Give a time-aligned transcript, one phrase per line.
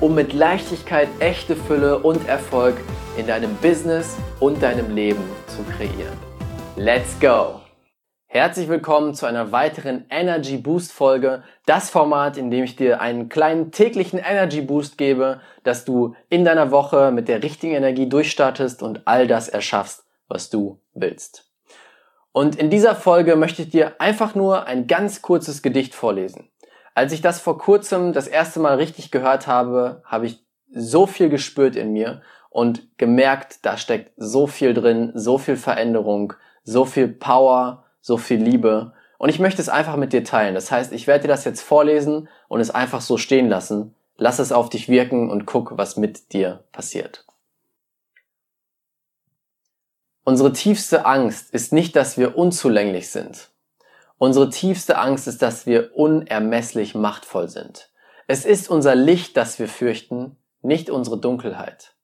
[0.00, 2.76] um mit Leichtigkeit echte Fülle und Erfolg
[3.18, 6.16] in deinem Business und deinem Leben zu kreieren.
[6.76, 7.60] Let's go!
[8.26, 11.42] Herzlich willkommen zu einer weiteren Energy Boost Folge.
[11.66, 16.44] Das Format, in dem ich dir einen kleinen täglichen Energy Boost gebe, dass du in
[16.44, 21.50] deiner Woche mit der richtigen Energie durchstartest und all das erschaffst, was du willst.
[22.32, 26.48] Und in dieser Folge möchte ich dir einfach nur ein ganz kurzes Gedicht vorlesen.
[26.94, 31.28] Als ich das vor kurzem das erste Mal richtig gehört habe, habe ich so viel
[31.28, 37.08] gespürt in mir und gemerkt, da steckt so viel drin, so viel Veränderung, so viel
[37.08, 38.92] Power, so viel Liebe.
[39.18, 40.54] Und ich möchte es einfach mit dir teilen.
[40.54, 43.94] Das heißt, ich werde dir das jetzt vorlesen und es einfach so stehen lassen.
[44.16, 47.24] Lass es auf dich wirken und guck, was mit dir passiert.
[50.24, 53.49] Unsere tiefste Angst ist nicht, dass wir unzulänglich sind.
[54.22, 57.90] Unsere tiefste Angst ist, dass wir unermesslich machtvoll sind.
[58.26, 61.94] Es ist unser Licht, das wir fürchten, nicht unsere Dunkelheit.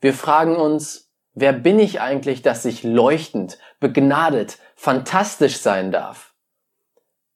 [0.00, 6.32] Wir fragen uns, wer bin ich eigentlich, dass ich leuchtend, begnadet, fantastisch sein darf?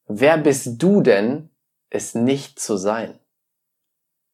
[0.06, 1.50] Wer bist du denn,
[1.90, 3.18] es nicht zu sein?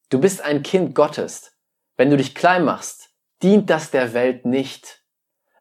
[0.09, 1.57] Du bist ein Kind Gottes.
[1.97, 3.09] Wenn du dich klein machst,
[3.43, 4.98] dient das der Welt nicht.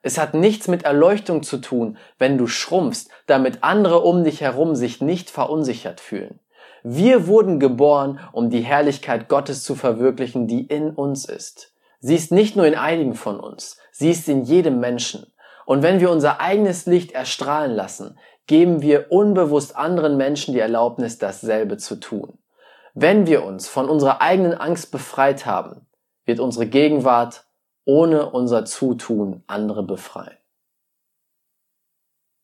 [0.02, 4.74] Es hat nichts mit Erleuchtung zu tun, wenn du schrumpfst, damit andere um dich herum
[4.77, 6.41] sich nicht verunsichert fühlen.
[6.82, 11.74] Wir wurden geboren, um die Herrlichkeit Gottes zu verwirklichen, die in uns ist.
[12.00, 15.32] Sie ist nicht nur in einigen von uns, sie ist in jedem Menschen.
[15.66, 18.16] Und wenn wir unser eigenes Licht erstrahlen lassen,
[18.47, 22.38] geben wir unbewusst anderen Menschen die Erlaubnis, dasselbe zu tun.
[22.94, 25.86] Wenn wir uns von unserer eigenen Angst befreit haben,
[26.25, 27.44] wird unsere Gegenwart
[27.88, 30.37] ohne unser Zutun andere befreien.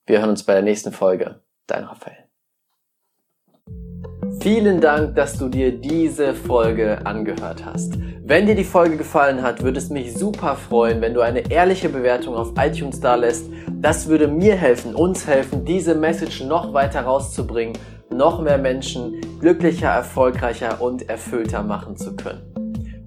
[0.07, 1.43] Wir hören uns bei der nächsten Folge.
[1.67, 2.25] Dein Raphael.
[4.41, 7.99] Vielen Dank, dass du dir diese Folge angehört hast.
[8.23, 11.91] Wenn dir die Folge gefallen hat, würde es mich super freuen, wenn du eine ehrliche
[11.91, 13.45] Bewertung auf iTunes da lässt.
[13.71, 17.77] Das würde mir helfen, uns helfen, diese Message noch weiter rauszubringen,
[18.11, 22.54] noch mehr Menschen glücklicher, erfolgreicher und erfüllter machen zu können.